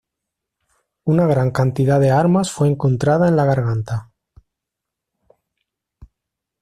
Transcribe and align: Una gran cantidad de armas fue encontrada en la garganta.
Una 1.03 1.27
gran 1.27 1.51
cantidad 1.51 1.99
de 1.99 2.09
armas 2.09 2.51
fue 2.51 2.67
encontrada 2.67 3.27
en 3.27 3.35
la 3.35 3.45
garganta. 3.45 4.11